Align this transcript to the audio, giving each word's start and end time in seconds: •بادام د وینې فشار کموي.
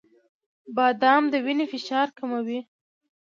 •بادام 0.75 1.23
د 1.31 1.33
وینې 1.45 1.65
فشار 1.71 2.07
کموي. 2.17 2.59